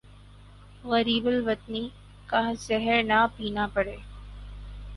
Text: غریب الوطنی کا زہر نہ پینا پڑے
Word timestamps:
غریب 0.83 1.25
الوطنی 1.27 1.83
کا 2.29 2.41
زہر 2.59 2.99
نہ 3.09 3.19
پینا 3.35 3.67
پڑے 3.73 3.95